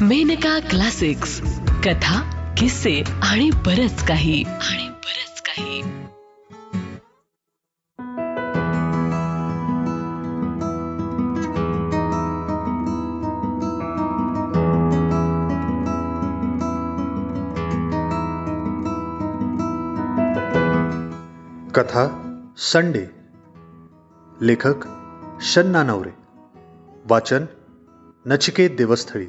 [0.00, 1.40] Maneka classics.
[1.84, 2.20] कथा
[2.58, 4.42] किस्से आणि बरच काही.
[4.42, 5.82] आणि बरच काही.
[21.70, 22.08] कथा
[22.58, 23.06] संडे.
[24.40, 24.74] लेखक
[25.40, 26.10] शन्ना नवरे.
[27.10, 27.44] वाचन
[28.26, 29.26] नचिकेत देवस्थळी.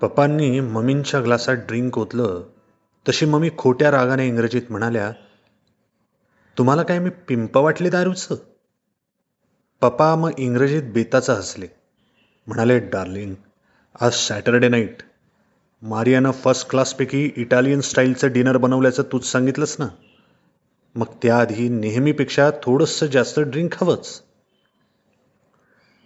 [0.00, 2.42] पप्पांनी मम्मींच्या ग्लासात ड्रिंक ओतलं.
[3.08, 5.12] तशी मम्मी खोट्या रागाने इंग्रजीत म्हणाल्या
[6.58, 8.34] तुम्हाला काय मी पिंप वाटले दारूचं?
[9.80, 11.66] पप्पा मग इंग्रजीत बेताचं हसले.
[12.46, 13.34] म्हणाले डार्लिंग
[14.00, 14.96] आज सॅटरडे नाईट.
[15.82, 19.86] मारियानं फर्स्ट क्लासपैकी इटालियन स्टाईलचं डिनर बनवल्याचं तूच सांगितलंस ना?
[20.94, 24.22] मग त्याआधी नेहमीपेक्षा थोडंसं जास्त ड्रिंक हवंच.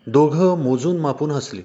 [0.06, 1.62] दोघं मोजून मापून हसली.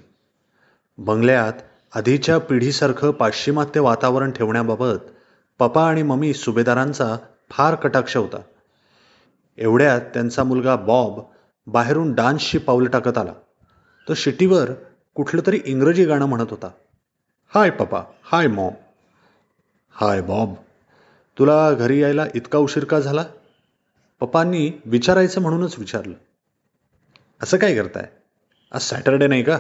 [0.97, 1.53] बंगल्यात
[1.95, 4.97] आधीच्या पिढीसारखं पाश्चिमात्य वातावरण ठेवण्याबाबत
[5.59, 7.17] पप्पा आणि मम्मी सुभेदारांचा
[7.49, 8.37] फार कटाक्ष होता.
[9.57, 11.19] एवढ्यात त्यांचा मुलगा बॉब
[11.67, 13.33] बाहेरून डान्सची पावलं टाकत आला.
[14.07, 14.71] तो शिटीवर
[15.15, 16.67] कुठलं तरी इंग्रजी गाणं म्हणत होता.
[17.55, 18.73] हाय पप्पा हाय मॉम.
[19.91, 20.53] हाय बॉब
[21.39, 23.25] तुला घरी यायला इतका उशीर का झाला?
[24.19, 26.13] पप्पांनी विचारायचं म्हणूनच विचारलं.
[27.43, 28.05] असं काय करताय?
[28.71, 29.59] आज सॅटरडे नाही का?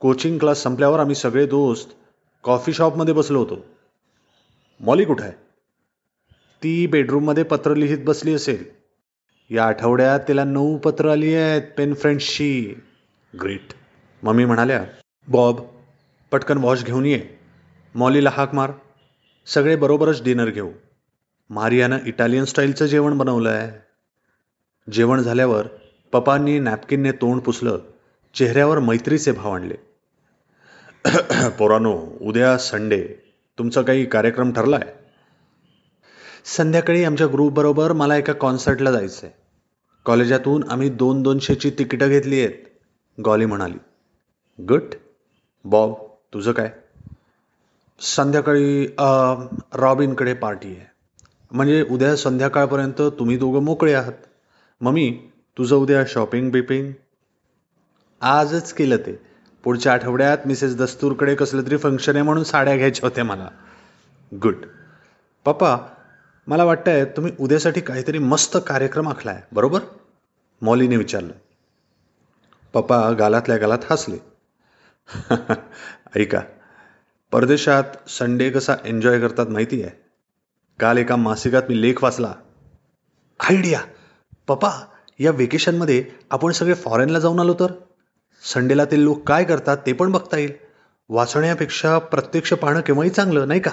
[0.00, 1.90] कोचिंग क्लास संपल्यावर आम्ही सगळे दोस्त
[2.42, 3.64] कॉफी शॉपमध्ये बसलो होतो.
[4.80, 5.32] मॉली कुठं आहे?
[6.62, 8.64] ती बेडरूममध्ये पत्र लिहित बसली असेल.
[9.50, 12.74] या आठवड्यात तिला नऊ पत्र आली आहेत पेन फ्रेंड्सची
[13.42, 13.72] ग्रेट.
[14.22, 14.84] मम्मी म्हणाल्या
[15.28, 15.60] बॉब
[16.30, 17.28] पटकन वॉश घेऊन ये.
[17.94, 18.72] मॉलीला हाक मार.
[19.46, 20.70] सगळे बरोबरच डिनर घेऊ.
[21.50, 23.70] मारियानं इटालियन स्टाईलचं जेवण बनवलं आहे
[24.92, 25.66] जेवण झाल्यावर
[26.12, 27.78] पप्पांनी नॅपकिनने तोंड पुसलं.
[28.34, 29.74] चेहऱ्यावर मैत्रीचे भाव आणले.
[31.58, 33.02] पोरानो उद्या संडे.
[33.58, 34.92] तुमचा काही कार्यक्रम ठरला आहे
[36.44, 39.34] संध्याकाळी आमच्या ग्रुपबरोबर मला एका कॉन्सर्टला जायचं आहे
[40.06, 43.78] कॉलेजातून आम्ही दोन दोनशेची तिकीटं घेतली आहेत गॉली म्हणाली.
[44.58, 44.94] गुड
[45.64, 45.94] बॉब
[46.34, 46.70] तुझं काय?
[48.00, 48.86] संध्याकाळी
[49.74, 50.86] रॉबिनकडे पार्टी आहे.
[51.52, 54.12] म्हणजे उद्या संध्याकाळपर्यंत तुम्ही दोघं मोकळे आहात.
[54.80, 55.10] मम्मी
[55.58, 56.92] तुझं उद्या शॉपिंग बिपिंग
[58.20, 59.22] आजच केलं ते.
[59.64, 63.48] पुढच्या आठवड्यात मिसेस दस्तूरकडे कसलं तरी फंक्शन आहे म्हणून साड्या घ्यायच्या होत्या मला.
[64.42, 64.54] गुड
[65.44, 65.78] पप्पा
[66.46, 69.80] मला वाटतंय तुम्ही उद्यासाठी काहीतरी मस्त कार्यक्रम आखलाय बरोबर?
[70.62, 71.32] मॉलीने विचारलं.
[72.72, 74.18] पप्पा गालातल्या गालात हसले.
[76.16, 76.40] ऐका
[77.32, 79.90] परदेशात संडे कसा एन्जॉय करतात माहिती आहे?
[80.78, 82.34] काल एका मासिकात मी लेख वाचला.
[83.40, 83.80] आयडिया
[84.46, 84.70] पप्पा
[85.18, 87.72] या वेकेशनमध्ये आपण सगळे फॉरेनला जाऊन आलो तर?
[88.44, 90.52] संडेला ते लोक काय करतात ते पण बघता येईल.
[91.08, 93.70] वाचण्यापेक्षा प्रत्यक्ष पाहणं केव्हाही चांगलं नाही का?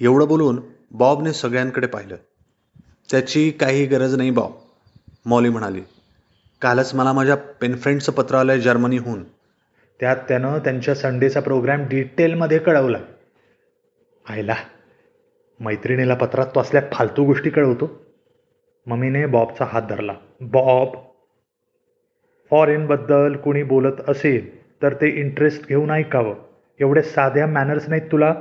[0.00, 2.16] एवढं बोलून बॉबने सगळ्यांकडे पाहिलं.
[3.10, 4.52] त्याची काही गरज नाही बॉब
[5.26, 5.80] मॉली म्हणाली.
[6.62, 9.24] कालच मला माझ्या पेनफ्रेंडचं पत्र आलं आहे जर्मनीहून.
[10.00, 12.98] त्यात त्यानं त्यांच्या संडेचा प्रोग्राम डिटेलमध्ये कळवला.
[14.28, 14.54] आयला
[15.60, 18.00] मैत्रिणीला पत्रात तो असल्या फालतू गोष्टी कळवतो.
[18.86, 20.12] मम्मीने बॉबचा हात धरला.
[20.40, 20.88] बॉब
[22.52, 26.34] फॉरेनबद्दल कोणी बोलत असेल तर ते इंटरेस्ट घेऊन ऐकावं.
[26.80, 28.34] एवढे साध्या मॅनर्स नाहीत तुला?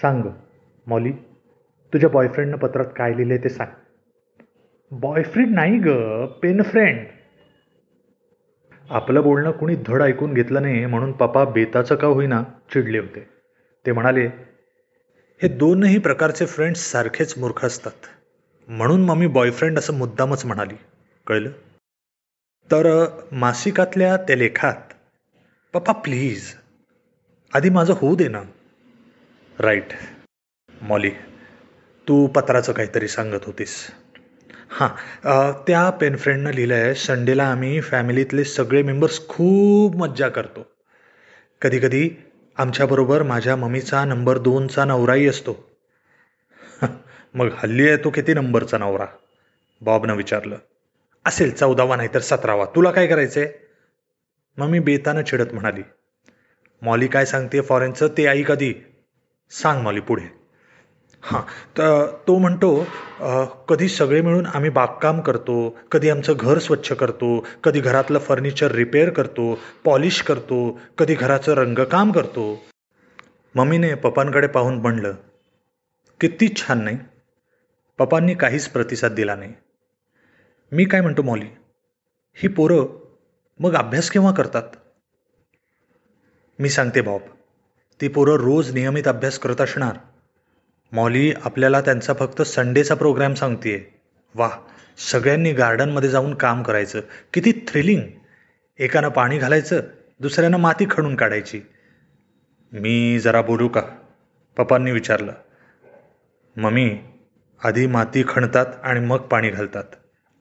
[0.00, 0.22] सांग
[0.86, 1.12] मॉली
[1.92, 3.68] तुझ्या बॉयफ्रेंडनं पत्रात काय लिहिले ते सांग.
[4.90, 5.88] बॉयफ्रेंड नाही ग
[6.42, 7.04] पेन फ्रेंड
[8.90, 12.42] आपलं बोलणं कुणी धड ऐकून घेतलं नाही म्हणून पप्पा बेताचं का होईना
[12.72, 13.26] चिडले होते.
[13.86, 14.26] ते म्हणाले
[15.42, 17.92] हे दोनही प्रकारचे फ्रेंड्स सारखेच मूर्ख असतात.
[18.68, 20.74] म्हणून मम्मी बॉयफ्रेंड असं मुद्दामच म्हणाली.
[21.26, 21.50] कळलं?
[22.70, 22.86] तर
[23.32, 24.92] मासिकातल्या त्या लेखात
[25.74, 26.42] पप्पा प्लीज
[27.52, 28.42] आधी माझं होऊ दे ना.
[29.58, 29.92] राईट
[30.82, 31.10] मॉली
[32.06, 33.76] तू पत्राचं काहीतरी सांगत होतीस.
[34.70, 40.66] हां त्या पेनफ्रेंडनं लिहिलं आहे संडेला आम्ही फॅमिलीतले सगळे मेंबर्स खूप मज्जा करतो.
[41.62, 42.08] कधीकधी
[42.56, 45.56] आमच्याबरोबर माझ्या मम्मीचा नंबर दोनचा नवराही असतो.
[47.34, 49.06] मग हल्ली आहे तो किती नंबरचा नवरा?
[49.80, 50.56] बॉबनं विचारलं.
[51.26, 52.64] असेल चौदावा नाही तर सतरावा.
[52.74, 53.52] तुला काय करायचं आहे
[54.58, 55.82] मम्मी बेतानं चिडत म्हणाली
[56.82, 58.08] मॉली काय सांगते फॉरेनचं?
[58.18, 58.72] ते आई कधी?
[59.52, 60.24] सांग मॉली पुढे.
[61.22, 61.40] हां
[61.78, 62.68] तर तो म्हणतो
[63.68, 65.56] कधी सगळे मिळून आम्ही बागकाम करतो
[65.92, 67.28] कधी आमचं घर स्वच्छ करतो
[67.64, 69.52] कधी घरातलं फर्निचर रिपेअर करतो
[69.84, 70.58] पॉलिश करतो
[70.98, 72.46] कधी घराचं रंगकाम करतो.
[73.54, 75.14] मम्मीने पप्पांकडे पाहून म्हणलं
[76.20, 76.98] किती छान नाही.
[77.98, 79.52] पप्पांनी काहीच प्रतिसाद दिला नाही.
[80.72, 81.46] मी काय म्हणतो मॉली?
[82.34, 82.86] ही पोरं
[83.58, 84.62] मग अभ्यास केव्हा करतात?
[86.58, 87.20] मी सांगते बॉब.
[88.00, 89.96] ती पोरं रोज नियमित अभ्यास करत असणार.
[90.92, 93.80] मॉली आपल्याला त्यांचा फक्त संडेचा प्रोग्रॅम सांगतेय.
[94.34, 94.50] वा
[95.12, 97.00] सगळ्यांनी गार्डनमध्ये जाऊन काम करायचं.
[97.32, 98.02] किती थ्रिलिंग
[98.78, 99.80] एकानं पाणी घालायचं
[100.20, 101.60] दुसऱ्यानं माती खणून काढायची.
[102.72, 103.82] मी जरा बोलू का?
[104.56, 105.32] पप्पांनी विचारलं.
[106.56, 106.98] मम्मी
[107.64, 109.84] आधी माती खणतात आणि मग पाणी घालतात.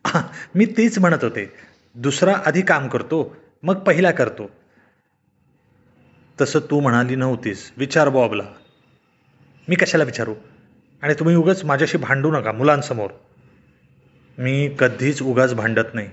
[0.56, 1.54] मी तेच म्हणत होते.
[1.96, 4.50] दुसरा आधी काम करतो मग पहिला करतो.
[6.42, 7.74] तसं तू म्हणाली नव्हतीस.
[7.78, 8.44] विचार बॉबला.
[9.68, 10.36] मी कशाला विचारू?
[11.02, 13.12] आणि तुम्ही उगाच माझ्याशी भांडू नका मुलांसमोर.
[14.38, 16.07] मी कधीच उगाच भांडत नाही.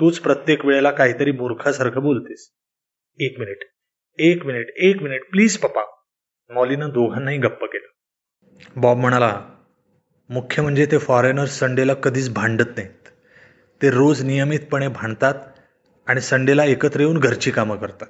[0.00, 2.52] तूच प्रत्येक वेळेला काहीतरी मूर्खासारखं बोलतेस.
[3.20, 3.58] एक मिनिट
[4.18, 5.30] एक मिनिट एक मिनिट.
[5.30, 5.82] प्लीज पप्पा.
[6.50, 7.86] मॉलीनं दोघांनाही गप्प केलं.
[8.80, 9.42] बॉब म्हणाला
[10.32, 13.08] मुख्य म्हणजे ते फॉरेनर्स संडेला कधीच भांडत नाहीत.
[13.80, 15.34] ते रोज नियमितपणे भांडतात
[16.06, 18.06] आणि संडेला एकत्र येऊन घरची कामं करतात.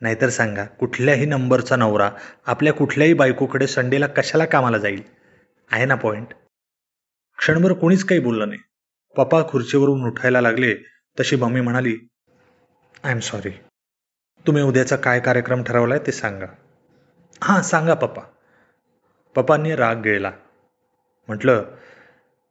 [0.00, 2.10] नाहीतर सांगा कुठल्याही नंबरचा नवरा
[2.46, 5.02] आपल्या कुठल्याही बायकोकडे संडेला कशाला कामाला जाईल?
[5.70, 6.34] आहे ना पॉईंट
[7.38, 8.60] क्षणभर कोणीच काही बोललं नाही.
[9.16, 10.74] पप्पा खुर्चीवरून उठायला लागले
[11.20, 11.96] तशी मम्मी म्हणाली
[13.04, 13.50] आय एम सॉरी
[14.46, 16.46] तुम्ही उद्याचा काय कार्यक्रम ठरवलाय ते सांगा.
[17.42, 18.22] हां सांगा पप्पा.
[19.36, 20.30] पप्पांनी राग गिळला
[21.28, 21.64] म्हटलं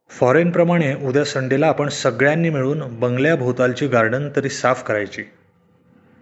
[0.10, 5.24] फॉरेनप्रमाणे उद्या संडेला आपण सगळ्यांनी मिळून बंगल्याभोवतालची गार्डन तरी साफ करायची.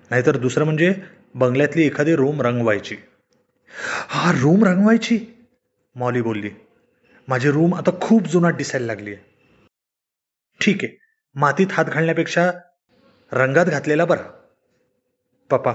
[0.10, 0.94] नाहीतर दुसरं म्हणजे
[1.36, 2.96] बंगल्यातली एखादी रूम रंगवायची.
[4.08, 5.20] हा रूम रंगवायची?
[5.96, 6.50] मॉली बोलली.
[7.28, 9.24] माझी रूम आता खूप जुनाट दिसायला लागली आहे.
[10.62, 10.98] ठीक आहे
[11.36, 12.52] मातीत हात घालण्यापेक्षा
[13.32, 14.32] रंगात घातलेला बरा.
[15.50, 15.74] पप्पा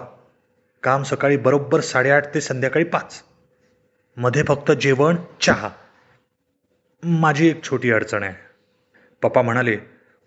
[0.83, 3.23] काम सकाळी बरोबर साडेआठ ते संध्याकाळी पाच.
[4.17, 5.69] मध्ये फक्त जेवण चहा.
[7.05, 8.35] माझी एक छोटी अडचण आहे.
[9.23, 9.77] पप्पा म्हणाले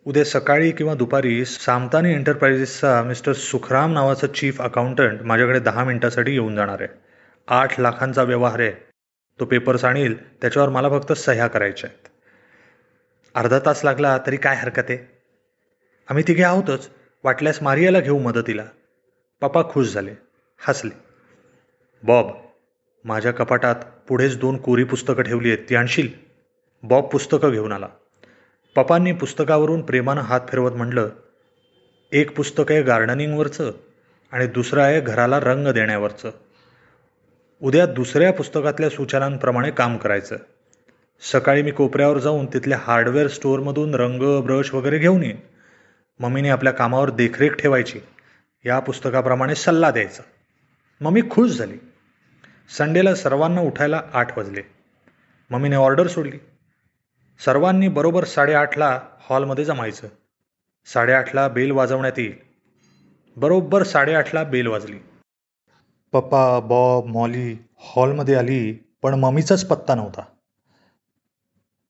[0.06, 6.56] उद्या सकाळी किंवा दुपारी सामतानी एंटरप्राइजेसचा मिस्टर सुखराम नावाचा चीफ अकाउंटंट माझ्याकडे दहा मिनिटासाठी येऊन
[6.56, 7.00] जाणार आहे.
[7.48, 8.72] आठ लाखांचा व्यवहार आहे.
[9.40, 12.08] तो पेपर्स आणील त्याच्यावर मला फक्त सह्या करायच्या आहेत.
[13.36, 14.98] अर्धा तास लागला तरी काय हरकत आहे?
[16.10, 16.90] आम्ही तिघे आहोतच.
[17.24, 18.66] वाटल्यास मारियाला घेऊ मदतीला.
[19.42, 20.14] पप्पा खुश झाले
[20.68, 20.98] हसले.
[22.04, 22.32] बॉब
[23.06, 23.76] माझ्या कपाटात
[24.08, 26.33] पुढेच दोन कोरी पुस्तकं ठेवली आहेत ती आणशील?
[26.84, 27.88] बॉब पुस्तकं घेऊन आला.
[28.76, 31.10] पप्पांनी पुस्तकावरून प्रेमानं हात फिरवत म्हटलं
[32.12, 33.72] एक पुस्तक आहे गार्डनिंगवरचं
[34.32, 36.32] आणि दुसरं आहे घराला रंग देण्यावरचं.
[37.62, 40.36] उद्या दुसऱ्या पुस्तकातल्या सूचनांप्रमाणे काम करायचं.
[41.32, 45.38] सकाळी मी कोपऱ्यावर जाऊन तिथल्या हार्डवेअर स्टोअरमधून रंग ब्रश वगैरे घेऊन येईन.
[46.20, 48.00] मम्मीने आपल्या कामावर देखरेख ठेवायची.
[48.66, 50.24] या पुस्तकाप्रमाणे सल्ला द्यायचा.
[51.02, 51.78] मम्मी खुश झाली.
[52.78, 54.62] संडेला सर्वांना उठायला आठ वाजले.
[55.50, 56.38] मम्मीने ऑर्डर सोडली.
[57.40, 59.00] सर्वांनी बरोबर साडेआठला
[59.30, 60.08] हॉलमध्ये जमायचं.
[60.86, 62.34] साडेआठला बेल वाजवण्यात येईल.
[63.38, 64.98] बरोबर साडेआठला बेल वाजली.
[66.12, 70.22] पप्पा बॉब मॉली हॉलमध्ये आली पण मम्मीचाच पत्ता नव्हता.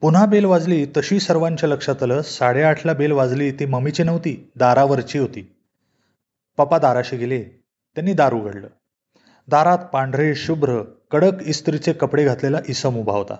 [0.01, 5.55] पुन्हा बेल वाजली तशी सर्वांच्या लक्षात आलं साडेआठला बेल वाजली ती मम्मीची नव्हती दारावरची होती.
[6.57, 7.43] पप्पा दाराशी गेले
[7.95, 8.67] त्यांनी दार उघडलं.
[9.47, 10.81] दारात पांढरे शुभ्र
[11.11, 13.35] कडक इस्त्रीचे कपडे घातलेला इसम उभा होता.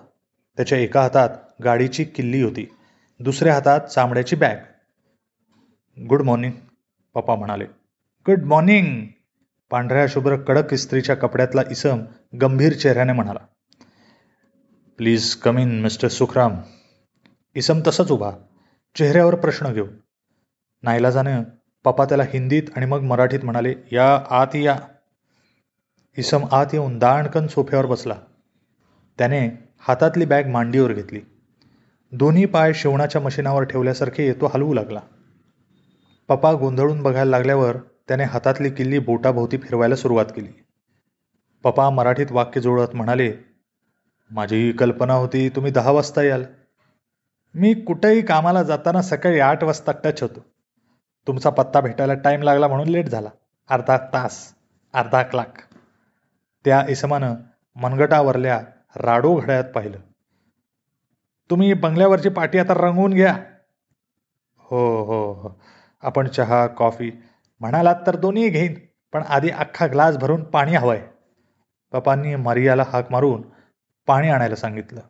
[0.56, 1.28] त्याच्या एका हातात
[1.64, 2.74] गाडीची किल्ली होती.
[3.20, 4.56] दुसऱ्या हातात चामड्याची बॅग.
[6.08, 6.52] गुड मॉर्निंग
[7.14, 7.64] पप्पा म्हणाले.
[8.26, 9.06] गुड मॉर्निंग
[9.70, 12.00] पांढऱ्या शुभ्र कडक इस्त्रीच्या कपड्यातला इसम
[12.42, 13.38] गंभीर चेहऱ्याने म्हणाला.
[14.96, 16.56] Please come in mister Sukhram.
[17.54, 18.30] इसम तसंच उभा.
[18.98, 19.88] चेहऱ्यावर प्रश्न घेऊन
[20.82, 21.42] नाईलाजानं
[21.84, 24.78] पप्पा त्याला हिंदीत आणि मग मराठीत म्हणाले या आत या.
[26.18, 28.14] इसम आत येऊन दाणकन सोफ्यावर बसला.
[29.18, 31.20] त्याने हातातली बॅग मांडीवर घेतली.
[32.12, 35.00] दोन्ही पाय शिवणाच्या मशिनावर ठेवल्यासारखे तो हलवू लागला.
[36.28, 40.48] पप्पा गोंधळून बघायला लागल्यावर त्याने हातातली किल्ली बोटाभोवती फिरवायला सुरुवात केली.
[41.62, 43.32] पप्पा मराठीत वाक्य जुळत म्हणाले
[44.30, 46.44] माझी कल्पना होती तुम्ही दहा वाजता याल.
[47.54, 50.46] मी कुठेही कामाला जाताना सकाळी आठ वाजता टच होतो.
[51.26, 53.28] तुमचा पत्ता भेटायला टाईम लागला म्हणून लेट झाला.
[53.68, 54.54] अर्धा तास
[54.94, 55.54] अर्धा क्लाक.
[56.64, 57.34] त्या इसमानं
[57.76, 58.60] मनगटावरल्या
[58.96, 59.98] राडो घड्यात पाहिलं.
[61.50, 63.36] तुम्ही बंगल्यावरची पाटी आता रंगवून घ्या.
[64.58, 65.60] हो हो हो.
[66.02, 67.22] आपण चहा कॉफी
[67.60, 68.74] म्हणालात तर दोन्ही घेईन
[69.12, 71.06] पण आधी अख्खा ग्लास भरून पाणी हवंय.
[71.92, 73.42] पप्पांनी मारियाला हाक मारून
[74.06, 75.00] पाणी आणायला सांगितलं.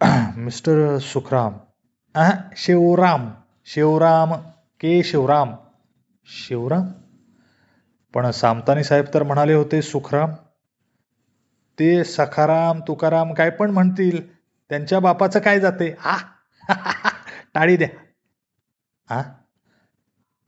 [0.36, 1.54] मिस्टर सुखराम.
[2.14, 3.30] अह शिवराम.
[3.66, 4.32] शिवराम
[4.80, 5.54] के शिवराम.
[6.26, 6.88] शिवराम?
[8.14, 10.30] पण सामतानी साहेब तर म्हणाले होते सुखराम
[11.80, 15.96] ते सखाराम तुकाराम काय पण म्हणतील त्यांच्या बापाचं काय जाते?
[16.04, 16.16] आ?
[17.54, 17.88] टाळी द्या.
[19.14, 19.22] आ?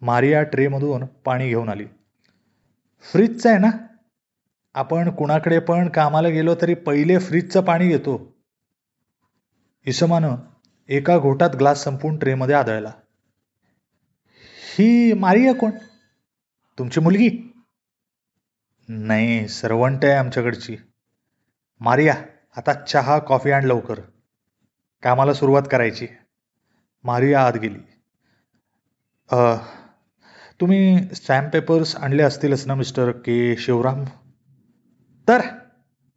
[0.00, 1.86] मारिया ट्रेमधून पाणी घेऊन आली.
[3.00, 3.70] फ्रीजचं आहे ना?
[4.74, 8.36] आपण कुणाकडे पण कामाला गेलो तरी पहिले फ्रीजचं पाणी घेतो.
[9.86, 10.36] इसमानं
[10.88, 12.92] एका घोटात ग्लास संपून ट्रेमध्ये आदळला.
[14.78, 15.70] ही मारिया कोण?
[16.78, 17.54] तुमची मुलगी?
[18.88, 20.76] नाही सर्वंट आहे आमच्याकडची.
[21.84, 22.14] मारिया
[22.56, 24.00] आता चहा कॉफी आण लवकर.
[25.02, 26.06] कामाला सुरुवात करायची.
[27.04, 27.78] मारिया आत गेली.
[30.60, 33.56] तुम्ही स्टॅम्प पेपर्स आणले असतीलच ना मिस्टर के.
[33.56, 34.04] शिवराम?
[35.28, 35.40] तर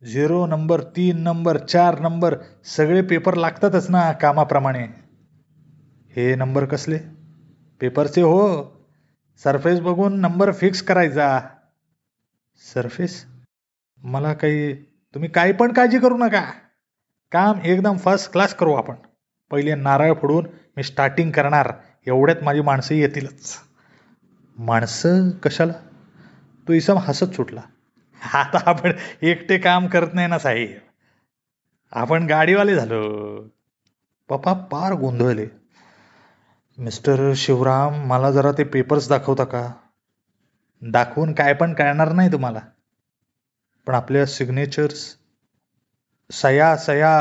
[0.03, 4.87] झिरो नंबर तीन नंबर चार नंबर सगळे पेपर लागतातच ना कामाप्रमाणे.
[6.15, 6.99] हे नंबर कसले?
[7.81, 8.65] पेपरचे हो.
[9.43, 11.39] सरफेस बघून नंबर फिक्स करायचा.
[12.73, 13.25] सरफेस?
[13.97, 16.45] मला काही तुम्ही काही पण काळजी करू नका.
[17.31, 18.95] काम एकदम फर्स्ट क्लास करू आपण.
[19.51, 21.73] पहिले नारळ फोडून मी स्टार्टिंग करणार.
[22.07, 23.55] एवढ्यात माझी माणसं येतीलच.
[24.57, 25.73] माणसं कशाला?
[26.67, 27.61] तो इसम हसत सुटला.
[28.33, 28.91] आता आपण
[29.21, 30.69] एकटे काम करत नाही ना साहेब.
[31.91, 33.01] आपण गाडीवाले झालो.
[34.29, 35.47] पप्पा पार गोंधळले.
[36.77, 39.71] मिस्टर शिवराम मला जरा ते पेपर्स दाखवता का?
[40.81, 42.59] दाखवून काय पण कळणार नाही तुम्हाला.
[43.87, 45.17] पण आपल्या सिग्नेचर्स
[46.29, 47.13] सया सया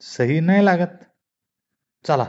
[0.00, 1.04] सही नाही लागत.
[2.04, 2.26] चला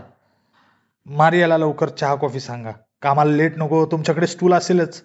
[1.05, 2.71] मारियाला लवकर चहा कॉफी सांगा.
[3.01, 5.03] कामाला लेट नको तुमच्याकडे स्टूल असेलच.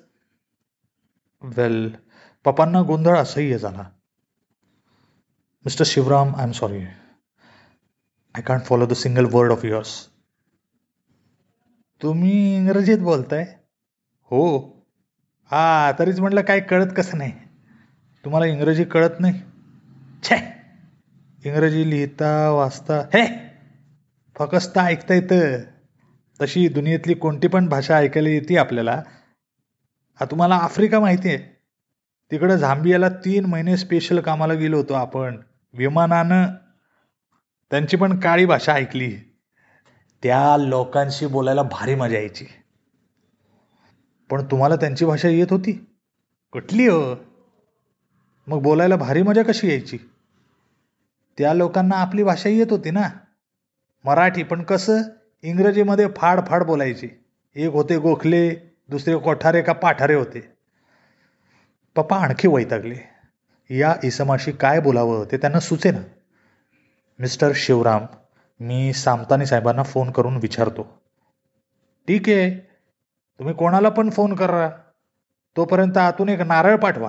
[1.43, 1.97] वेल
[2.45, 3.83] पप्पांना गोंधळ असह्य झाला.
[5.65, 6.83] Mister Shivram I am sorry
[8.35, 10.09] I can't follow the single word of yours
[12.03, 13.45] तुम्ही इंग्रजीत बोलताय?
[14.31, 14.59] हो.
[15.51, 17.33] हा तरीच म्हटलं काय कळत कसं नाही.
[18.25, 19.41] तुम्हाला इंग्रजी कळत नाही?
[20.23, 20.37] छे!
[21.45, 23.51] इंग्रजी लिहिता वाचता हे!
[24.39, 25.63] फकस्त ऐकता येतं.
[26.41, 29.03] तशी दुनियेतली कोणती पण भाषा ऐकायला येते आपल्याला.
[30.21, 31.39] हा तुम्हाला आफ्रिका माहिती आहे.
[32.31, 35.41] तिकडं झांबियाला तीन महिने स्पेशल कामाला गेलो होतो आपण.
[35.75, 36.47] विमानानं
[37.71, 39.17] त्यांची पण काळी भाषा ऐकली.
[40.23, 42.45] त्या लोकांशी बोलायला भारी मजा यायची.
[44.31, 45.87] पण तुम्हाला त्यांची भाषा येत होती?
[46.53, 47.15] कुठली हो?
[48.47, 49.99] मग बोलायला भारी मजा कशी यायची?
[51.39, 53.09] त्या लोकांना आपली भाषा येत होती ना.
[54.05, 55.03] मराठी पण कसं
[55.43, 57.09] इंग्रजीमध्ये फाड फाड बोलायची.
[57.55, 58.55] एक होते गोखले
[58.89, 60.53] दुसरे कोठारे का पाठारे होते.
[61.97, 62.97] पप्पा आणखी वैतागले.
[63.71, 66.01] या इसमाशी काय बोलावं ते त्यांना सुचे ना.
[67.19, 68.07] मिस्टर शिवराम
[68.61, 71.03] मी सामतानी साहेबांना फोन करून विचारतो.
[72.09, 72.51] ठीक आहे.
[73.39, 74.71] तुम्ही कोणाला पण फोन करा.
[75.57, 77.09] तोपर्यंत आतून एक नारळ पाठवा.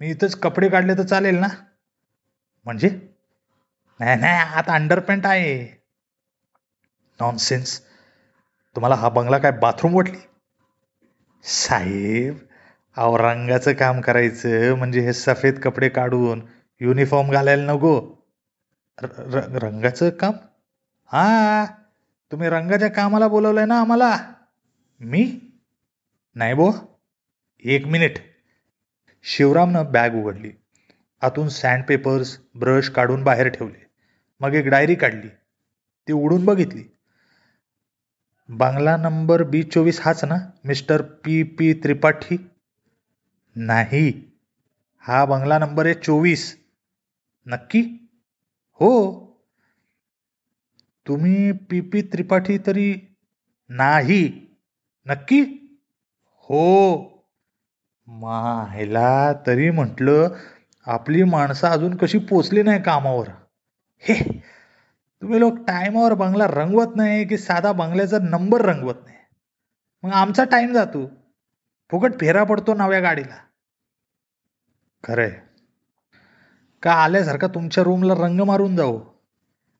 [0.00, 1.46] मी इथंच कपडे काढले तर चालेल ना?
[2.64, 2.88] म्हणजे?
[4.00, 5.84] नाही नाही आत अंडरपॅन्ट आहे.
[7.20, 7.80] नॉनसेन्स
[8.76, 10.18] तुम्हाला हा बंगला काय बाथरूम वाटली?
[11.44, 12.38] साहेब
[12.96, 16.46] अहो रंगाचं काम करायचं म्हणजे हे सफेद कपडे काढून
[16.80, 18.00] युनिफॉर्म घालायला नको.
[19.02, 20.32] र- रंगाचं काम?
[21.04, 21.64] हा
[22.32, 24.34] तुम्ही रंगाच्या कामाला बोलवलंय ना आम्हाला?
[25.00, 25.40] मी?
[26.34, 26.72] नाही बो?
[27.64, 28.18] एक मिनिट
[29.22, 30.50] शिवरामनं बॅग उघडली.
[31.20, 33.86] आतून सँड पेपर्स ब्रश काढून बाहेर ठेवले.
[34.40, 35.28] मग एक डायरी काढली.
[36.08, 36.84] ती उडून बघितली.
[38.48, 40.36] बांगला नंबर बी चोवीस हाच ना?
[40.64, 42.50] Mister P P Tripathi?
[43.56, 44.36] नाही.
[44.98, 46.64] हा बंगला नंबर आहे चोवीस.
[47.46, 48.08] नक्की?
[48.72, 49.24] हो.
[51.06, 53.16] तुम्ही पी पी त्रिपाठी तरी
[53.68, 54.46] नाही.
[55.06, 55.42] नक्की?
[56.36, 57.17] हो.
[58.08, 60.28] मायला तरी म्हटलं
[60.86, 63.28] आपली माणसं अजून कशी पोचली नाही कामावर.
[63.98, 64.40] हे
[65.22, 69.18] तुम्ही लोक टायमावर बंगला रंगवत नाही की साधा बंगल्याचा नंबर रंगवत नाही.
[70.02, 71.06] मग आमचा टाईम जातो.
[71.90, 73.36] फुकट फेरा पडतो नव्या गाडीला.
[75.04, 75.40] खरंय.
[76.82, 78.98] का आल्यासारखा तुमच्या रूमला रंग मारून जाऊ?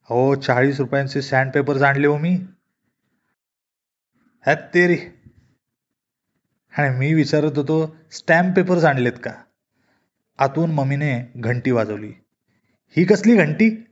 [0.02, 2.38] हो चाळीस रुपयांचे सँडपेपर्स आणले हो मी.
[4.46, 4.96] हॅत तेरी
[6.78, 9.32] आणि मी विचारत होतो स्टॅम्प पेपर्स आणलेत का?
[10.38, 12.12] आतून मम्मीने घंटी वाजवली.
[12.96, 13.84] ही कसली घंटी?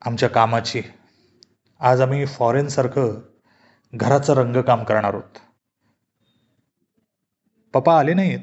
[0.00, 0.82] आमच्या कामाची.
[1.80, 3.20] आज आम्ही फॉरेनसारखं
[3.94, 5.38] घराचं रंगकाम करणार आहोत.
[7.74, 8.40] पप्पा आले नाहीत.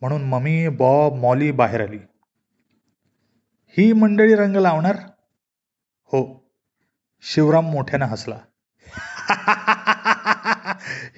[0.00, 1.98] म्हणून मम्मी बॉब मॉली बाहेर आली.
[3.68, 4.96] ही मंडळी रंग लावणार?
[6.04, 6.50] हो.
[7.22, 8.38] शिवराम मोठ्यानं हसला.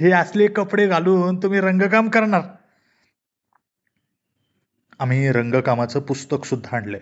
[0.01, 2.43] हे असले कपडे घालून तुम्ही रंगकाम करणार.
[4.99, 7.01] आम्ही रंगकामाचं पुस्तक सुद्धा आणलंय.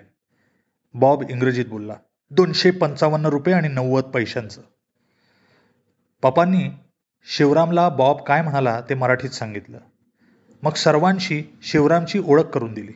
[0.95, 1.95] बॉब इंग्रजीत बोलला
[2.31, 4.61] दोनशे पंचावन्न रुपये आणि नव्वद पैशांचं.
[6.23, 6.71] पप्पांनी
[7.25, 9.79] शिवरामला बॉब काय म्हणाला ते मराठीत सांगितलं.
[10.63, 12.93] मग सर्वांशी शिवरामची ओळख करून दिली.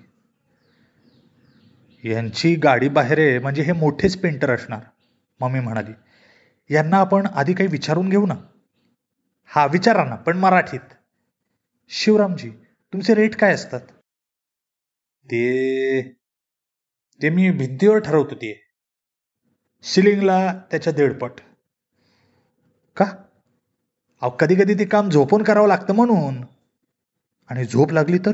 [2.05, 4.81] यांची गाडी बाहेर आहे म्हणजे हे मोठेच पेंटर असणार
[5.41, 5.93] मम्मी म्हणाली.
[6.75, 8.35] यांना आपण आधी काही विचारून घेऊ ना?
[9.51, 10.81] हा विचारा ना पण मराठीत.
[11.89, 12.51] शिवरामजी
[12.93, 13.81] तुमचे रेट काय असतात?
[15.29, 16.03] ते
[17.21, 18.65] ते मी भिंतीवर ठरवतो ते.
[19.83, 21.31] सिलिंगला त्याच्या दीडपट.
[22.97, 23.05] का?
[24.23, 26.45] अहो कधी कधी ते काम झोपून करावं लागतं म्हणून.
[27.51, 28.33] आणि झोप लागली तर?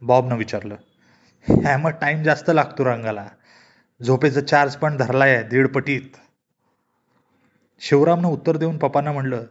[0.00, 0.76] बॉबनं विचारलं.
[1.48, 3.28] ह्या मग टाईम जास्त लागतो रंगाला.
[4.02, 6.10] झोपेचं चार्ज पण धरलाय दीडपटीत.
[7.78, 9.46] शिवरामनं उत्तर देऊन पप्पांना म्हणलं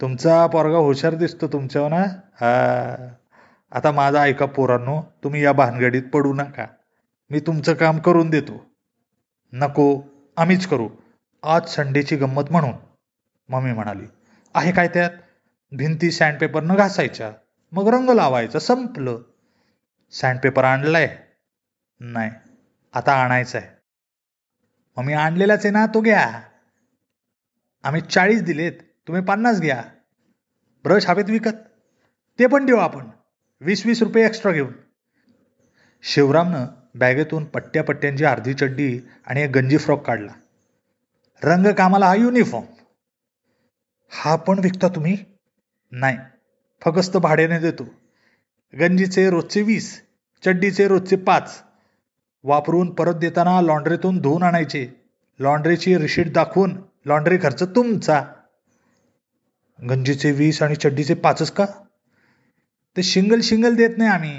[0.00, 2.02] तुमचा पोरगा हुशार दिसतो तुमच्यावर ना
[2.40, 3.08] हा.
[3.70, 6.66] आता माझा ऐका पोरांनो तुम्ही या भानगडीत पडू नका.
[7.30, 8.64] मी तुमचं काम करून देतो.
[9.52, 10.02] नको
[10.36, 10.88] आम्हीच करू.
[11.42, 12.72] आज संडेची गंमत म्हणून
[13.48, 14.06] मम्मी म्हणाली.
[14.54, 15.10] आहे काय त्यात?
[15.72, 17.32] भिंती सँडपेपरनं घासायच्या
[17.72, 19.18] मग रंग लावायचा संपलं.
[20.12, 21.16] सँडपेपर आणलाय?
[22.00, 22.30] नाही
[22.94, 23.68] आता आणायचं आहे
[24.96, 26.42] मग मी आणलेलाच आहे ना तो घ्या.
[27.84, 28.72] आम्ही चाळीस दिलेत.
[29.06, 29.82] तुम्ही पन्नास घ्या.
[30.84, 31.54] ब्रश हवेत विकत.
[32.38, 33.08] ते पण देऊ आपण.
[33.60, 34.72] वीस वीस रुपये एक्स्ट्रा घेऊन.
[36.02, 40.32] शिवरामनं बॅगेतून पट्ट्या पट्ट्यांची अर्धी चड्डी आणि एक गंजी फ्रॉक काढला.
[41.42, 42.66] रंग कामाला हा युनिफॉर्म
[44.10, 45.18] हा पण विकता तुम्ही?
[45.90, 46.18] नाही.
[46.84, 47.84] फकस्त भाड्याने देतो.
[48.80, 50.02] गंजीचे रोजचे वीस
[50.44, 51.62] चड्डीचे रोजचे पाच.
[52.44, 54.88] वापरून परत देताना लॉन्ड्रीतून धुवून आणायचे.
[55.40, 58.24] लॉन्ड्रीची रिशीट दाखवून लॉन्ड्री खर्च तुमचा.
[59.82, 61.66] गंजीचे वीस आणि चड्डीचे पाचच का?
[62.96, 64.38] ते शिंगल शिंगल देत नाही आम्ही.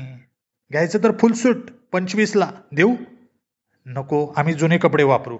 [0.71, 1.55] घ्यायचं तर फुल सूट
[1.91, 2.51] पंचवीसला.
[2.71, 2.95] देऊ?
[3.85, 5.37] नको आम्ही जुने कपडे वापरू.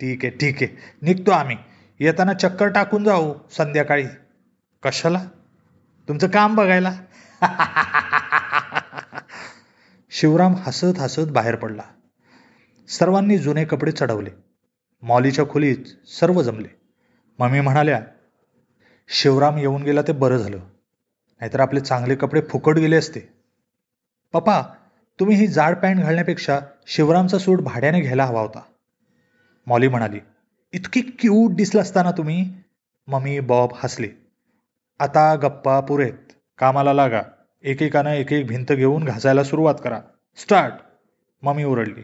[0.00, 0.76] ठीक आहे ठीक आहे.
[1.02, 1.56] निघतो आम्ही.
[1.98, 4.04] येताना चक्कर टाकून जाऊ संध्याकाळी.
[4.82, 5.24] कशाला?
[6.08, 6.98] तुमचं काम बघायला?
[10.10, 11.82] शिवराम हसत हसत बाहेर पडला.
[12.88, 14.30] सर्वांनी जुने कपडे चढवले.
[15.02, 16.68] मॉलीच्या खोलीत सर्व जमले.
[17.38, 18.00] मम्मी म्हणाल्या
[19.10, 20.56] शिवराम येऊन गेला ते बरं झालं.
[21.40, 23.20] नाहीतर आपले चांगले कपडे फुकट गेले असते.
[24.32, 24.62] पप्पा
[25.20, 28.60] तुम्ही ही जाड पॅन्ट घालण्यापेक्षा शिवरामचा सूट भाड्याने घ्यायला हवा होता.
[29.66, 30.18] मॉली म्हणाली
[30.72, 32.54] इतकी क्यूट दिसला असताना तुम्ही.
[33.06, 34.08] मम्मी बॉब हसले.
[34.98, 36.32] आता गप्पा पुरेत.
[36.58, 37.22] कामाला लागा.
[37.62, 40.00] एकेकानं एक एक भिंत घेऊन घासायला सुरुवात करा.
[40.36, 40.74] Start.
[41.42, 42.02] Mummy ओरडली.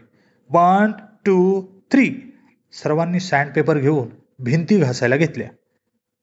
[0.49, 0.91] One
[1.25, 2.37] two three.
[2.73, 5.49] सर्वांनी सँडपेपर घेऊन भिंती घासायला घेतल्या.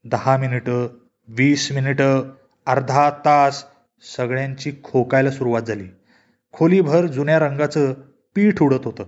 [0.05, 0.89] दहा मिनिटं
[1.29, 2.31] वीस मिनिटं
[2.67, 3.65] अर्धा तास
[4.17, 5.89] सगळ्यांची खोकायला सुरुवात झाली.
[6.53, 7.93] खोलीभर जुन्या रंगाचं
[8.35, 9.05] पीठ उडत होतं.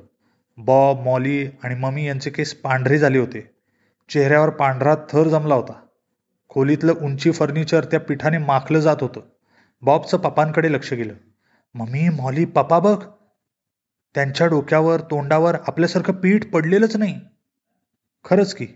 [0.57, 3.50] बॉब मॉली आणि ममी यांचे केस पांढरे झाले होते.
[4.09, 5.72] चेहऱ्यावर पांढरा थर जमला होता.
[6.48, 9.20] खोलीतलं उंची फर्निचर त्या पिठाने माखलं जात होतं.
[9.83, 11.14] बॉबचं पप्पांकडे लक्ष गेलं.
[11.74, 13.04] मम्मी मॉली पप्पा बघ.
[14.14, 17.20] त्यांच्या डोक्यावर तोंडावर आपल्यासारखं पीठ पडलेलंच नाही.
[18.24, 18.66] खरंच की.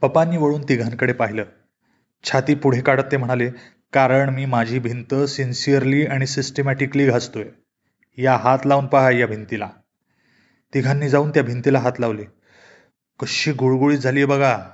[0.00, 1.44] पप्पांनी वळून तिघांकडे पाहिलं.
[2.24, 3.50] छाती पुढे काढत ते म्हणाले
[3.92, 7.44] कारण मी माझी भिंत सिन्सिअरली आणि सिस्टमॅटिकली घासतोय.
[8.18, 9.68] या हात लावून पहा या भिंतीला.
[10.74, 12.24] तिघांनी जाऊन त्या भिंतीला हात लावले.
[13.20, 14.70] कशी गुळगुळीत झाली बघा.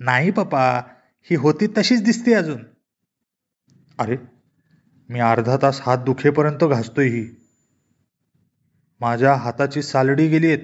[0.00, 0.82] नाही पप्पा.
[1.30, 2.64] ही होती तशीच दिसते अजून.
[3.98, 4.16] अरे
[5.08, 7.28] मी अर्धा तास हात दुखेपर्यंत घासतोय ही.
[9.00, 10.58] माझ्या हाताची सालडी गेली आहेत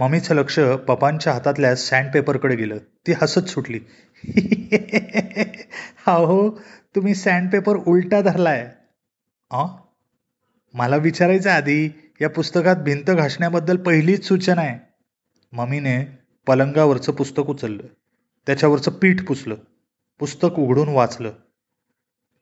[0.00, 2.78] मम्मीचं लक्ष पप्पांच्या हातातल्या सँडपेपरकडे गेलं.
[3.06, 3.80] ती हसत सुटली.
[6.06, 6.60] हो
[6.94, 8.70] तुम्ही सँडपेपर उलटा धरलाय.
[9.50, 9.66] अ?
[10.74, 14.78] मला विचारायचं आधी या पुस्तकात भिंत घासण्याबद्दल पहिलीच सूचना आहे.
[15.52, 16.04] मम्मीने
[16.46, 17.82] पलंगावरचं पुस्तक उचललं.
[18.46, 19.54] त्याच्यावरचं पीठ पुसलं.
[20.18, 21.32] पुस्तक उघडून वाचलं.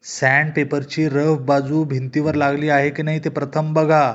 [0.02, 4.14] सँडपेपरची रफ बाजू भिंतीवर लागली आहे की नाही ते प्रथम बघा.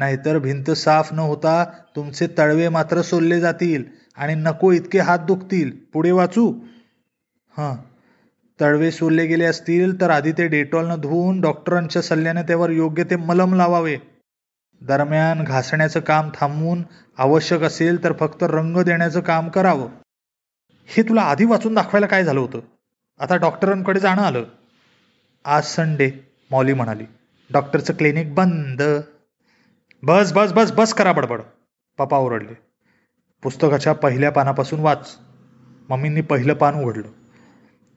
[0.00, 1.64] नाहीतर भिंत साफ न होता
[1.96, 3.84] तुमचे तळवे मात्र सोलले जातील
[4.16, 5.70] आणि नको इतके हात दुखतील.
[5.92, 6.54] पुढे वाचू?
[7.58, 7.76] हां.
[8.60, 13.54] तळवे सोलले गेले असतील तर आधी ते डेटॉलनं धुवून डॉक्टरांच्या सल्ल्याने त्यावर योग्य ते मलम
[13.54, 13.96] लावावे.
[14.82, 16.82] दरम्यान घासण्याचं काम थांबवून
[17.18, 19.88] आवश्यक असेल तर फक्त रंग देण्याचं काम करावं.
[20.86, 22.60] हे तुला आधी वाचून दाखवायला काय झालं होतं?
[23.20, 24.44] आता डॉक्टरांकडे जाणं आलं.
[25.44, 26.10] आज संडे
[26.50, 27.04] मॉली म्हणाली.
[27.52, 28.82] डॉक्टरचं क्लिनिक बंद.
[30.02, 31.40] बस बस बस बस करा बडबड.
[31.98, 32.56] पप्पा ओरडले.
[33.42, 35.18] पुस्तकाच्या पहिल्या पानापासून वाच.
[35.88, 37.08] मम्मींनी पहिलं पान उघडलं.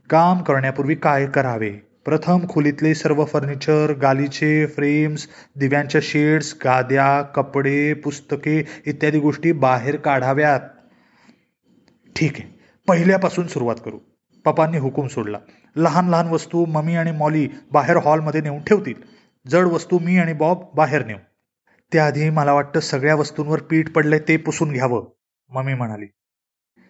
[0.09, 1.69] काम करण्यापूर्वी काय करावे?
[2.05, 10.59] प्रथम खोलीतले सर्व फर्निचर गालीचे फ्रेम्स दिव्यांच्या शेड्स गाद्या कपडे पुस्तके इत्यादी गोष्टी बाहेर काढाव्यात.
[12.15, 12.59] ठीक आहे.
[12.87, 13.99] पहिल्यापासून सुरुवात करू.
[14.45, 15.37] पप्पांनी हुकूम सोडला.
[15.75, 18.93] लहान लहान वस्तू मम्मी आणि मॉली बाहेर हॉलमध्ये नेऊन ठेवतील.
[19.47, 21.17] जड वस्तू मी आणि बॉब बाहेर नेऊ.
[21.93, 25.05] त्याआधी मला वाटतं सगळ्या वस्तूंवर पीठ पडलंय ते पुसून घ्यावं
[25.49, 26.05] मम्मी म्हणाली.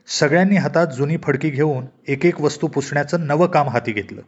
[0.07, 4.21] सगळ्यांनी हातात जुनी फडकी घेऊन एक एक वस्तू पुसण्याचं नवं काम हाती घेतलं.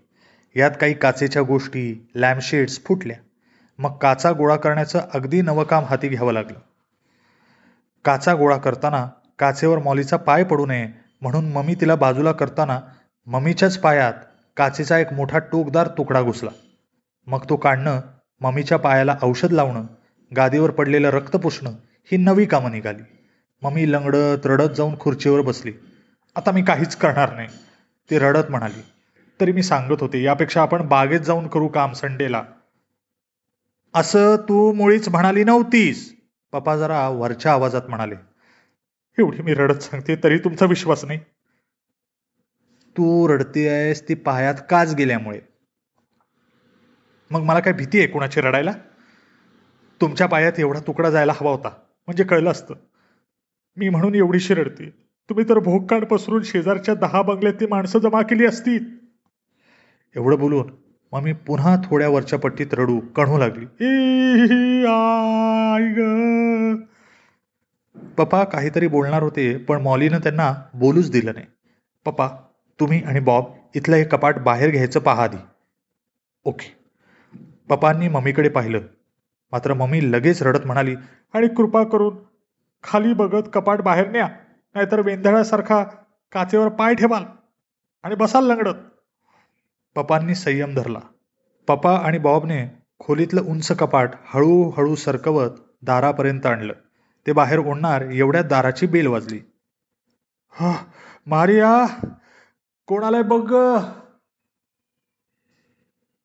[0.56, 3.18] यात काही काचेच्या गोष्टी लॅम्पशेड्स फुटल्या.
[3.78, 6.60] मग काचा गोळा करण्याचं अगदी नवं काम हाती घ्यावं लागलं.
[8.06, 9.10] काचा गोळा करताना
[9.40, 10.88] काचेवर मॉलीचा पाय पडू नये
[11.22, 12.80] म्हणून मम्मी तिला बाजूला करताना
[13.26, 14.14] मम्मीच्याच पायात
[14.58, 16.50] काचेचा एक मोठा टोकदार तुकडा घुसला.
[17.26, 18.02] मग तो काढणं
[18.42, 19.86] मम्मीच्या पायाला औषध लावणं
[20.36, 21.70] गादीवर पडलेलं रक्त पुसणं
[22.12, 23.04] ही नवी कामं निघाली.
[23.62, 25.74] मम्मी लंगडत रडत जाऊन खुर्चीवर बसली.
[26.36, 27.48] आता मी काहीच करणार नाही
[28.10, 28.82] ती रडत म्हणाली.
[29.42, 32.44] तरी मी सांगत होते यापेक्षा आपण बागेत जाऊन करू काम संडेला.
[33.94, 36.16] असं तू मुळीच म्हणाली नव्हतीस.
[36.52, 38.16] पप्पा जरा वरच्या आवाजात म्हणाले
[39.20, 41.20] एवढी मी रडत सांगते तरी तुमचा विश्वास नाही.
[42.98, 45.40] तू रडते आहेस ती पायात काच गेल्यामुळे.
[47.32, 48.72] मग मला काय भीती आहे कुणाची रडायला?
[50.02, 51.70] तुमच्या पायात एवढा तुकडा जायला हवा होता.
[52.08, 52.76] म्हणजे कळलं असतं.
[53.78, 54.90] मी म्हणून एवढीशी रडते
[55.30, 59.00] तुम्ही तर भोगकाड पसरून शेजारच्या दहा बंगल्यातली माणसं जमा केली असती
[60.16, 60.72] एवढं बोलून
[61.12, 63.66] मग मी पुन्हा थोड्या वरच्या पट्टीत रडू कणू लागली.
[63.66, 64.84] "ई,
[65.94, 66.76] ग.
[68.18, 71.46] पप्पा काहीतरी बोलणार होते पण मॉलीनं त्यांना बोलूच दिलं नाही.
[72.06, 72.30] पप्पा
[72.80, 73.44] तुम्ही आणि बॉब
[73.76, 75.38] इथलं हे कपाट बाहेर घ्यायचं पहा आधी.
[76.44, 76.76] ओके.
[77.70, 78.80] पप्पांनी मम्मीकडे पाहिलं.
[79.54, 80.96] मात्र मम्मी लगेच रडत म्हणाली
[81.34, 82.18] आणि कृपा करून
[82.84, 84.28] खाली बघत कपाट बाहेर न्या
[84.76, 85.84] नाहीतर वेंधळ्यासारखा
[86.32, 87.24] काचेवर पाय ठेवाल
[88.04, 88.74] आणि बसाल लंगडत.
[89.96, 91.00] पप्पांनी संयम धरला.
[91.68, 92.66] पप्पा आणि बॉबने
[93.00, 95.50] खोलीतलं उंच कपाट हळूहळू सरकवत
[95.82, 96.74] दारापर्यंत आणलं.
[97.26, 99.40] ते बाहेर ओढणार एवढ्या दाराची बेल वाजली.
[100.54, 100.74] हा
[101.28, 101.86] मारिया
[102.88, 103.54] कोणालाय बघ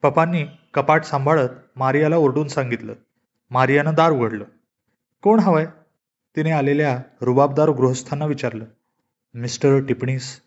[0.02, 2.94] पप्पांनी कपाट सांभाळत मारियाला ओरडून सांगितलं.
[3.50, 4.44] मारियानं दार उघडलं.
[5.22, 5.66] कोण हवंय?
[6.36, 8.64] तिने आलेल्या रुबाबदार गृहस्थांना विचारलं.
[9.34, 10.40] मिस्टर टिपणीस.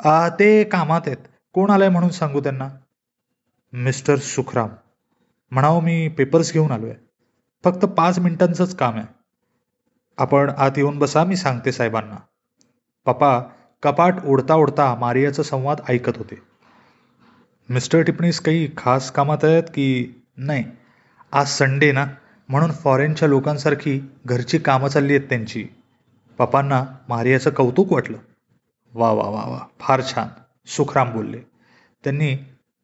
[0.00, 1.16] आ ते कामात आहेत.
[1.52, 2.68] कोण आलंय म्हणून सांगू त्यांना?
[3.72, 4.68] मिस्टर सुखराम.
[5.50, 6.94] म्हणावं मी पेपर्स घेऊन आलोय.
[7.64, 9.06] फक्त पाच मिनिटांचंच काम आहे.
[10.18, 12.16] आपण आत येऊन बसा मी सांगते साहेबांना.
[13.04, 13.40] पप्पा
[13.82, 16.42] कपाट ओढता ओढता मारियाचा संवाद ऐकत होते.
[17.68, 20.64] मिस्टर टिपणीस काही खास कामात आहेत की नाही?
[21.32, 22.06] आज संडे ना?
[22.48, 25.66] म्हणून फॉरेनच्या लोकांसारखी घरची कामं चालली आहेत त्यांची.
[26.38, 28.18] पप्पांना मारियाचं कौतुक वाटलं.
[28.94, 30.28] वा वा वा वा फार छान.
[30.66, 31.38] सुखराम बोलले.
[32.04, 32.36] त्यांनी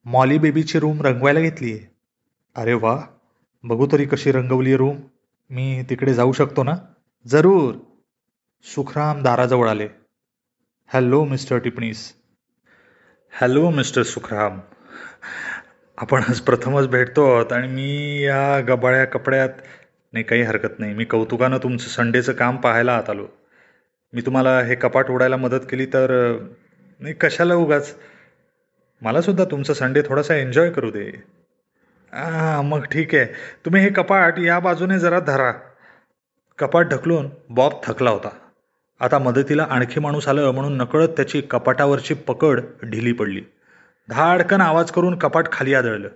[0.04, 1.90] मॉली बेबीची रूम रंगवायला घेतली आहे.
[2.54, 3.06] अरे वा
[3.64, 4.96] बघू तरी कशी रंगवली आहे रूम.
[5.50, 6.74] मी तिकडे जाऊ शकतो ना?
[7.26, 7.74] जरूर.
[8.64, 9.88] सुखराम दाराजवळ आले.
[10.86, 12.12] Hello mister Tipnis
[13.40, 14.60] hello mister Sukhram
[15.98, 19.48] आपण आज प्रथमच भेटतो आहोत आणि मी या गबाळ्या कपड्यात
[20.12, 20.94] नाही काही हरकत नाही.
[20.94, 23.26] मी कौतुकानं तुमचं संडेचं काम पाहायला आत आलो.
[24.12, 26.38] मी तुम्हाला हे कपाट उडायला मदत केली तर
[27.00, 27.94] नाही कशाला उगाच?
[29.02, 31.22] मला सुद्धा तुमचं संडे थोडासा एन्जॉय करू दे.
[32.12, 33.24] हां मग ठीक आहे.
[33.64, 35.52] तुम्ही हे कपाट या बाजूने जरा धरा.
[36.58, 38.28] कपाट ढकलून बॉब थकला होता.
[39.00, 43.42] आता मदतीला आणखी माणूस आलं म्हणून नकळत त्याची कपाटावरची पकड ढिली पडली.
[44.08, 46.08] धाडकन आवाज करून कपाट खाली आदळलं.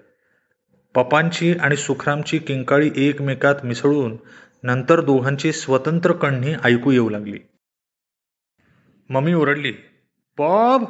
[0.94, 4.16] पप्पांची आणि सुखरामची किंकाळी एकमेकात मिसळून
[4.62, 7.38] नंतर दोघांची स्वतंत्र कण्णी ऐकू येऊ लागली.
[9.08, 9.72] मम्मी ओरडली
[10.38, 10.84] बॉब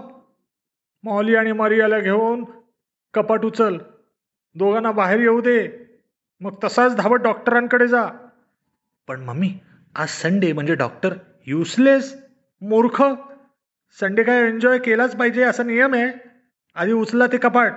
[1.03, 2.45] मॉली आणि मारियाला घेऊन
[3.15, 3.79] कपाट उचल.
[4.55, 5.69] दोघांना बाहेर येऊ दे.
[6.41, 8.07] मग तसाच धावत डॉक्टरांकडे जा.
[9.09, 9.59] पण मम्मी
[9.95, 11.15] आज संडे म्हणजे डॉक्टर
[11.47, 12.23] युसलेस
[12.61, 13.03] मूर्ख.
[14.01, 16.28] संडे काय एन्जॉय केलाच पाहिजे असा नियम आहे?
[16.75, 17.73] आधी उचला ते कपाट.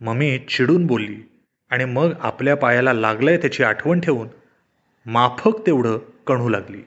[0.00, 4.28] मम्मी चिडून बोलली आणि मग आपल्या पायाला लागलंय त्याची आठवण ठेवून
[5.06, 6.82] माफक तेवढं कणू लागली.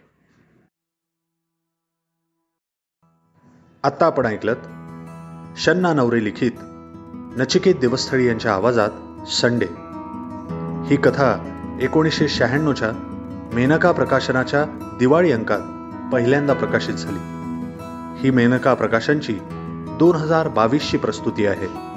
[3.83, 4.55] आत्ता आपण ऐकलत
[5.59, 6.51] शन्ना नवरे लिखित
[7.39, 8.89] नचिकेत देवस्थळी यांच्या आवाजात
[9.27, 9.67] संडे.
[10.85, 11.29] ही कथा
[11.81, 12.91] एकोणीसशे शहाण्णवच्या
[13.53, 14.65] मेनका प्रकाशनाच्या
[14.99, 15.61] दिवाळी अंकात
[16.13, 17.19] पहिल्यांदा प्रकाशित झाली.
[18.21, 19.39] ही मेनका प्रकाशनची
[19.99, 21.88] दोन हजार बावीसची प्रस्तुती आहे.